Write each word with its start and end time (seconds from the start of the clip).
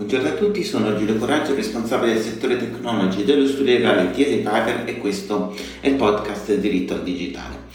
Buongiorno 0.00 0.28
a 0.28 0.32
tutti, 0.32 0.64
sono 0.64 0.96
Giulio 0.96 1.16
Coraggio, 1.16 1.54
responsabile 1.54 2.14
del 2.14 2.22
settore 2.22 2.56
tecnology 2.56 3.22
dello 3.22 3.46
studio 3.46 3.74
legale 3.74 4.10
di 4.12 4.36
Packer 4.36 4.88
e 4.88 4.96
questo 4.96 5.54
è 5.78 5.88
il 5.88 5.96
podcast 5.96 6.54
Diritto 6.54 6.94
al 6.94 7.02
Digitale. 7.02 7.68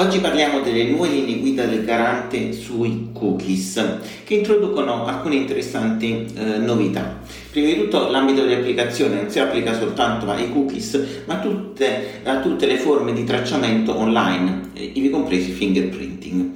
Oggi 0.00 0.18
parliamo 0.20 0.60
delle 0.60 0.84
nuove 0.84 1.08
linee 1.08 1.40
guida 1.40 1.66
del 1.66 1.84
garante 1.84 2.54
sui 2.54 3.10
cookies 3.12 3.98
che 4.24 4.32
introducono 4.32 5.04
alcune 5.04 5.34
interessanti 5.34 6.24
eh, 6.36 6.56
novità. 6.56 7.18
Prima 7.50 7.66
di 7.66 7.76
tutto 7.76 8.08
l'ambito 8.08 8.46
di 8.46 8.54
applicazione 8.54 9.16
non 9.16 9.28
si 9.28 9.40
applica 9.40 9.74
soltanto 9.74 10.30
ai 10.30 10.50
cookies 10.50 11.22
ma 11.26 11.38
tutte, 11.40 12.22
a 12.24 12.40
tutte 12.40 12.64
le 12.64 12.78
forme 12.78 13.12
di 13.12 13.24
tracciamento 13.24 13.94
online, 13.94 14.70
eh, 14.72 14.90
ivi 14.94 15.10
compresi 15.10 15.50
fingerprinting. 15.50 16.50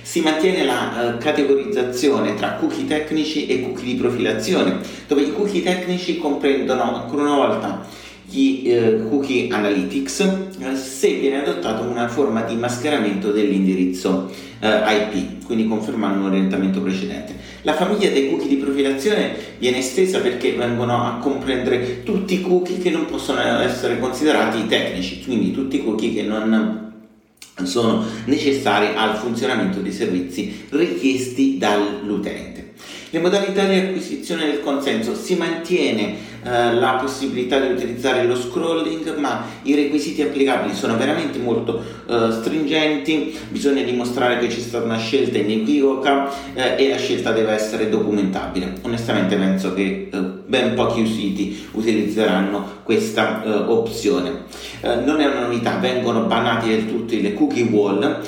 Si 0.00 0.20
mantiene 0.22 0.64
la 0.64 1.16
uh, 1.16 1.18
categorizzazione 1.18 2.34
tra 2.34 2.52
cookie 2.52 2.86
tecnici 2.86 3.46
e 3.46 3.60
cookie 3.60 3.92
di 3.92 3.94
profilazione, 3.96 4.78
dove 5.06 5.20
i 5.20 5.32
cookie 5.34 5.62
tecnici 5.62 6.16
comprendono 6.16 6.94
ancora 6.94 7.22
una 7.24 7.34
volta 7.34 7.86
gli 8.28 8.64
eh, 8.66 9.02
cookie 9.08 9.48
analytics 9.48 10.20
eh, 10.58 10.74
se 10.74 11.14
viene 11.14 11.42
adottata 11.42 11.82
una 11.82 12.08
forma 12.08 12.42
di 12.42 12.56
mascheramento 12.56 13.30
dell'indirizzo 13.30 14.30
eh, 14.58 14.68
IP, 14.68 15.44
quindi 15.44 15.68
confermando 15.68 16.20
un 16.20 16.26
orientamento 16.26 16.80
precedente. 16.80 17.34
La 17.62 17.74
famiglia 17.74 18.10
dei 18.10 18.30
cookie 18.30 18.48
di 18.48 18.56
profilazione 18.56 19.34
viene 19.58 19.78
estesa 19.78 20.18
perché 20.20 20.52
vengono 20.52 21.04
a 21.04 21.18
comprendere 21.20 22.02
tutti 22.02 22.34
i 22.34 22.40
cookie 22.40 22.78
che 22.78 22.90
non 22.90 23.06
possono 23.06 23.40
essere 23.60 23.98
considerati 23.98 24.66
tecnici, 24.66 25.22
quindi 25.24 25.52
tutti 25.52 25.76
i 25.76 25.84
cookie 25.84 26.12
che 26.12 26.22
non 26.22 26.84
sono 27.64 28.04
necessari 28.26 28.88
al 28.94 29.16
funzionamento 29.16 29.80
dei 29.80 29.92
servizi 29.92 30.66
richiesti 30.70 31.58
dall'utente. 31.58 32.56
Le 33.10 33.20
modalità 33.20 33.64
di 33.64 33.76
acquisizione 33.76 34.46
del 34.46 34.60
consenso 34.60 35.14
si 35.14 35.36
mantiene 35.36 36.25
eh, 36.46 36.74
la 36.74 36.92
possibilità 37.00 37.58
di 37.58 37.72
utilizzare 37.72 38.24
lo 38.24 38.36
scrolling, 38.36 39.16
ma 39.16 39.46
i 39.62 39.74
requisiti 39.74 40.22
applicabili 40.22 40.76
sono 40.76 40.96
veramente 40.96 41.38
molto 41.38 41.82
eh, 42.08 42.30
stringenti, 42.30 43.36
bisogna 43.48 43.82
dimostrare 43.82 44.38
che 44.38 44.46
c'è 44.46 44.60
stata 44.60 44.84
una 44.84 44.98
scelta 44.98 45.38
inequivoca 45.38 46.30
eh, 46.54 46.76
e 46.76 46.88
la 46.88 46.98
scelta 46.98 47.32
deve 47.32 47.50
essere 47.50 47.88
documentabile. 47.88 48.74
Onestamente 48.82 49.34
penso 49.34 49.74
che 49.74 50.08
eh, 50.12 50.18
ben 50.46 50.74
pochi 50.74 51.04
siti 51.04 51.66
utilizzeranno 51.72 52.74
questa 52.84 53.42
eh, 53.42 53.50
opzione. 53.50 54.44
Non 54.82 55.20
è 55.20 55.26
una 55.26 55.40
novità, 55.40 55.78
vengono 55.78 56.26
bannati 56.26 56.68
del 56.68 56.86
tutto 56.86 57.14
le 57.16 57.34
cookie 57.34 57.64
wall 57.64 58.22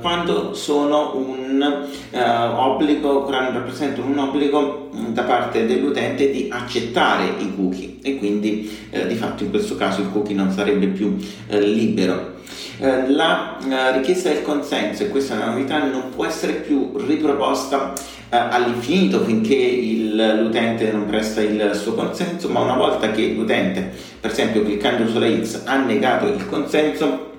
quando 0.00 0.54
sono 0.54 1.16
un 1.16 1.86
obbligo, 2.12 3.26
rappresentano 3.28 3.58
rappresentano 3.58 4.06
un 4.06 4.18
obbligo 4.18 4.90
mm, 4.94 5.06
da 5.12 5.22
parte 5.22 5.66
dell'utente 5.66 6.30
di 6.30 6.48
accettare 6.50 7.31
i 7.38 7.54
cookie 7.54 7.98
e 8.02 8.18
quindi 8.18 8.70
eh, 8.90 9.06
di 9.06 9.14
fatto 9.14 9.44
in 9.44 9.50
questo 9.50 9.76
caso 9.76 10.00
il 10.00 10.10
cookie 10.10 10.34
non 10.34 10.50
sarebbe 10.50 10.86
più 10.86 11.16
eh, 11.48 11.60
libero. 11.60 12.40
Eh, 12.78 13.10
la 13.10 13.58
eh, 13.58 13.96
richiesta 13.98 14.28
del 14.28 14.42
consenso, 14.42 15.02
e 15.02 15.08
questa 15.08 15.34
è 15.34 15.36
una 15.36 15.52
novità, 15.52 15.84
non 15.84 16.10
può 16.14 16.24
essere 16.26 16.54
più 16.54 16.92
riproposta 16.96 17.92
eh, 18.28 18.36
all'infinito 18.36 19.22
finché 19.22 19.54
il, 19.54 20.40
l'utente 20.42 20.90
non 20.90 21.06
presta 21.06 21.40
il 21.40 21.70
suo 21.74 21.94
consenso, 21.94 22.48
ma 22.48 22.60
una 22.60 22.76
volta 22.76 23.10
che 23.10 23.28
l'utente, 23.28 23.92
per 24.20 24.30
esempio 24.30 24.62
cliccando 24.62 25.08
sulla 25.08 25.28
X, 25.28 25.62
ha 25.64 25.76
negato 25.76 26.26
il 26.26 26.46
consenso, 26.48 27.31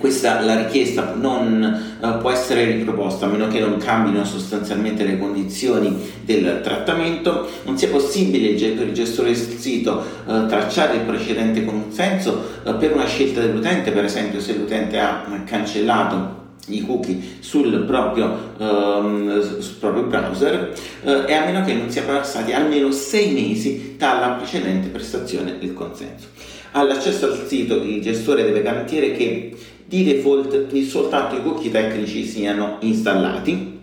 questa, 0.00 0.40
la 0.40 0.56
richiesta 0.56 1.12
non 1.14 1.98
uh, 2.00 2.18
può 2.18 2.30
essere 2.30 2.64
riproposta 2.64 3.26
a 3.26 3.28
meno 3.28 3.48
che 3.48 3.60
non 3.60 3.76
cambino 3.76 4.24
sostanzialmente 4.24 5.04
le 5.04 5.18
condizioni 5.18 5.94
del 6.24 6.62
trattamento, 6.62 7.46
non 7.64 7.76
sia 7.76 7.88
possibile 7.88 8.54
per 8.72 8.86
il 8.86 8.94
gestore 8.94 9.32
del 9.32 9.36
sito 9.36 10.02
uh, 10.24 10.46
tracciare 10.46 10.96
il 10.96 11.02
precedente 11.02 11.66
consenso 11.66 12.44
uh, 12.64 12.78
per 12.78 12.94
una 12.94 13.04
scelta 13.04 13.40
dell'utente, 13.40 13.90
per 13.90 14.04
esempio 14.04 14.40
se 14.40 14.54
l'utente 14.54 14.98
ha 14.98 15.42
cancellato 15.44 16.38
i 16.68 16.80
cookie 16.86 17.20
sul 17.40 17.84
proprio, 17.84 18.54
um, 18.56 19.60
sul 19.60 19.74
proprio 19.78 20.04
browser 20.04 20.72
uh, 21.02 21.10
e 21.26 21.34
a 21.34 21.44
meno 21.44 21.62
che 21.62 21.74
non 21.74 21.90
siano 21.90 22.12
passati 22.12 22.52
almeno 22.52 22.90
sei 22.90 23.32
mesi 23.32 23.96
dalla 23.98 24.28
precedente 24.30 24.88
prestazione 24.88 25.58
del 25.58 25.74
consenso. 25.74 26.28
All'accesso 26.72 27.26
al 27.26 27.44
sito 27.46 27.74
il 27.82 28.00
gestore 28.00 28.44
deve 28.44 28.62
garantire 28.62 29.12
che 29.12 29.56
di 29.90 30.04
default 30.04 30.72
soltanto 30.84 31.34
i 31.34 31.42
cookie 31.42 31.68
tecnici 31.68 32.24
siano 32.24 32.76
installati 32.82 33.78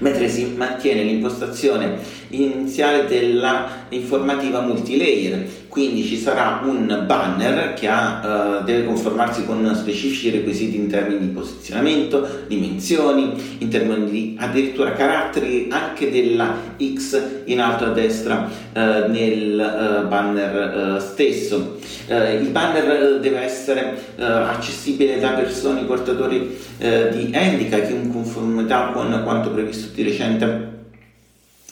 mentre 0.00 0.28
si 0.28 0.52
mantiene 0.54 1.02
l'impostazione 1.02 1.98
iniziale 2.30 3.06
dell'informativa 3.06 4.60
multilayer, 4.60 5.46
quindi 5.68 6.02
ci 6.02 6.16
sarà 6.16 6.62
un 6.64 7.04
banner 7.06 7.74
che 7.74 7.86
ha, 7.86 8.58
uh, 8.60 8.64
deve 8.64 8.84
conformarsi 8.84 9.44
con 9.44 9.70
specifici 9.76 10.30
requisiti 10.30 10.76
in 10.76 10.88
termini 10.88 11.20
di 11.20 11.26
posizionamento, 11.26 12.26
dimensioni, 12.48 13.56
in 13.58 13.68
termini 13.68 14.10
di 14.10 14.36
addirittura 14.38 14.92
caratteri 14.92 15.68
anche 15.70 16.10
della 16.10 16.52
X 16.82 17.22
in 17.44 17.60
alto 17.60 17.84
a 17.84 17.88
destra 17.90 18.48
uh, 18.72 18.78
nel 19.10 20.02
uh, 20.04 20.08
banner 20.08 21.00
stesso. 21.00 21.76
il 22.08 22.48
banner 22.50 23.20
deve 23.20 23.40
essere 23.40 24.14
accessibile 24.16 25.20
da 25.20 25.30
persone 25.30 25.82
portatori 25.82 26.56
di 26.78 27.30
handicap 27.34 27.90
in 27.90 28.10
conformità 28.10 28.90
con 28.92 29.20
quanto 29.24 29.50
previsto 29.50 29.94
di 29.94 30.02
recente 30.02 30.67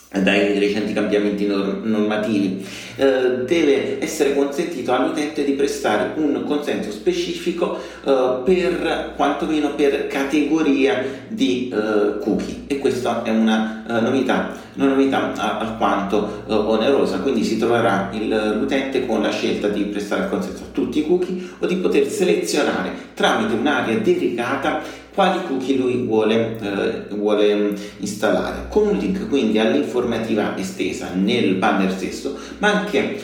dai 0.09 0.57
recenti 0.57 0.93
cambiamenti 0.93 1.45
normativi, 1.45 2.65
eh, 2.95 3.43
deve 3.45 4.01
essere 4.01 4.33
consentito 4.33 4.93
all'utente 4.93 5.43
di 5.43 5.51
prestare 5.51 6.13
un 6.15 6.45
consenso 6.45 6.91
specifico 6.91 7.77
eh, 8.05 8.41
per 8.45 9.13
quantomeno 9.17 9.75
per 9.75 10.07
categoria 10.07 11.03
di 11.27 11.69
eh, 11.69 12.19
cookie. 12.19 12.63
E 12.67 12.79
questa 12.79 13.23
è 13.23 13.29
una 13.31 13.83
eh, 13.85 14.01
novità, 14.01 14.55
una 14.75 14.87
novità 14.87 15.33
alquanto 15.59 16.43
eh, 16.47 16.53
onerosa, 16.53 17.19
quindi 17.19 17.43
si 17.43 17.57
troverà 17.57 18.09
il, 18.13 18.55
l'utente 18.59 19.05
con 19.05 19.21
la 19.21 19.31
scelta 19.31 19.67
di 19.67 19.83
prestare 19.83 20.23
il 20.23 20.29
consenso 20.29 20.63
a 20.63 20.67
tutti 20.71 20.99
i 20.99 21.05
cookie 21.05 21.49
o 21.59 21.65
di 21.65 21.75
poter 21.75 22.07
selezionare 22.07 22.91
tramite 23.13 23.55
un'area 23.55 23.97
dedicata 23.97 24.81
quali 25.17 25.39
cookie 25.47 25.75
lui 25.75 26.05
vuole, 26.05 26.59
eh, 26.61 27.15
vuole 27.15 27.73
installare, 27.97 28.67
con 28.69 28.85
un 28.85 28.97
link 28.97 29.27
quindi 29.27 29.57
all'informativa 29.57 30.55
estesa 30.55 31.09
nel 31.15 31.55
banner 31.55 31.91
stesso, 31.91 32.37
ma 32.59 32.81
anche 32.81 33.15
eh, 33.17 33.19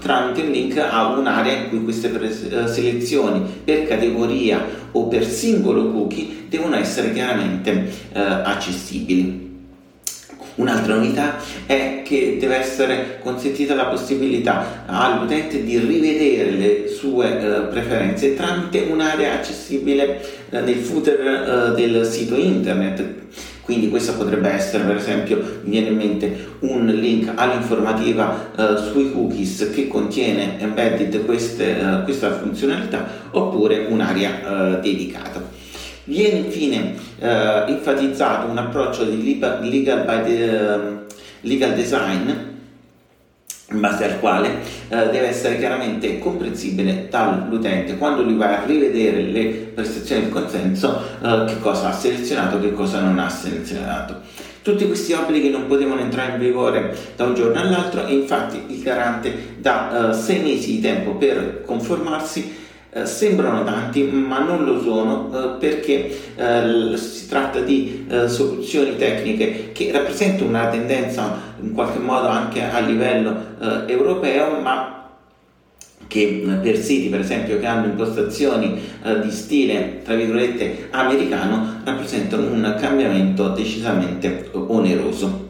tramite 0.00 0.40
un 0.40 0.50
link 0.50 0.76
a 0.76 1.16
un'area 1.16 1.52
in 1.52 1.68
cui 1.68 1.84
queste 1.84 2.08
pres- 2.08 2.48
eh, 2.50 2.66
selezioni 2.66 3.40
per 3.62 3.86
categoria 3.86 4.60
o 4.90 5.06
per 5.06 5.24
singolo 5.24 5.92
cookie 5.92 6.46
devono 6.48 6.74
essere 6.74 7.12
chiaramente 7.12 7.92
eh, 8.12 8.18
accessibili. 8.18 9.47
Un'altra 10.58 10.96
novità 10.96 11.36
è 11.66 12.02
che 12.04 12.36
deve 12.38 12.56
essere 12.56 13.20
consentita 13.22 13.76
la 13.76 13.86
possibilità 13.86 14.84
all'utente 14.86 15.62
di 15.62 15.78
rivedere 15.78 16.50
le 16.50 16.88
sue 16.88 17.40
eh, 17.40 17.60
preferenze 17.66 18.34
tramite 18.34 18.88
un'area 18.90 19.34
accessibile 19.34 20.20
eh, 20.50 20.60
nel 20.60 20.74
footer 20.76 21.74
eh, 21.76 21.80
del 21.80 22.04
sito 22.04 22.34
internet. 22.34 23.04
Quindi 23.62 23.88
questa 23.88 24.14
potrebbe 24.14 24.48
essere 24.48 24.82
per 24.82 24.96
esempio, 24.96 25.36
mi 25.62 25.70
viene 25.70 25.88
in 25.88 25.96
mente 25.96 26.46
un 26.60 26.86
link 26.86 27.30
all'informativa 27.34 28.50
uh, 28.56 28.76
sui 28.90 29.12
cookies 29.12 29.70
che 29.74 29.86
contiene 29.88 30.58
embedded 30.58 31.26
queste, 31.26 31.76
uh, 31.78 32.02
questa 32.02 32.32
funzionalità 32.32 33.06
oppure 33.30 33.84
un'area 33.90 34.40
uh, 34.42 34.80
dedicata. 34.80 35.42
Viene 36.08 36.38
infine 36.38 36.94
eh, 37.18 37.64
enfatizzato 37.66 38.50
un 38.50 38.56
approccio 38.56 39.04
di 39.04 39.22
legal, 39.22 40.24
the, 40.24 40.74
um, 40.74 41.04
legal 41.42 41.74
design 41.74 42.30
in 43.70 43.80
base 43.80 44.04
al 44.04 44.18
quale 44.18 44.60
eh, 44.88 45.10
deve 45.10 45.26
essere 45.26 45.58
chiaramente 45.58 46.18
comprensibile 46.18 47.08
dall'utente 47.10 47.98
quando 47.98 48.22
lui 48.22 48.36
va 48.36 48.62
a 48.62 48.64
rivedere 48.64 49.20
le 49.20 49.44
prestazioni 49.74 50.22
del 50.22 50.30
consenso 50.30 50.98
eh, 51.22 51.44
che 51.46 51.58
cosa 51.60 51.90
ha 51.90 51.92
selezionato 51.92 52.58
che 52.58 52.72
cosa 52.72 53.00
non 53.00 53.18
ha 53.18 53.28
selezionato. 53.28 54.22
Tutti 54.62 54.86
questi 54.86 55.12
obblighi 55.12 55.50
non 55.50 55.66
potevano 55.66 56.00
entrare 56.00 56.32
in 56.32 56.38
vigore 56.38 56.96
da 57.16 57.24
un 57.24 57.34
giorno 57.34 57.60
all'altro 57.60 58.06
e 58.06 58.14
infatti 58.14 58.62
il 58.68 58.80
garante 58.80 59.56
dà 59.58 60.08
eh, 60.08 60.14
sei 60.14 60.40
mesi 60.40 60.76
di 60.76 60.80
tempo 60.80 61.16
per 61.16 61.64
conformarsi 61.66 62.66
eh, 62.90 63.04
sembrano 63.04 63.64
tanti 63.64 64.02
ma 64.04 64.38
non 64.38 64.64
lo 64.64 64.80
sono 64.80 65.30
eh, 65.30 65.58
perché 65.58 66.34
eh, 66.36 66.96
si 66.96 67.28
tratta 67.28 67.60
di 67.60 68.06
soluzioni 68.26 68.96
tecniche 68.96 69.72
che 69.72 69.90
rappresentano 69.92 70.48
una 70.48 70.68
tendenza 70.68 71.38
in 71.60 71.74
qualche 71.74 71.98
modo 71.98 72.28
anche 72.28 72.62
a 72.62 72.78
livello 72.80 73.36
europeo 73.86 74.58
ma 74.60 75.10
che 76.06 76.58
per 76.62 76.78
siti 76.78 77.08
per 77.08 77.20
esempio 77.20 77.58
che 77.58 77.66
hanno 77.66 77.84
impostazioni 77.84 78.80
di 79.22 79.30
stile 79.30 80.00
tra 80.02 80.14
virgolette 80.14 80.88
americano 80.90 81.82
rappresentano 81.84 82.50
un 82.50 82.76
cambiamento 82.80 83.48
decisamente 83.48 84.48
oneroso. 84.52 85.47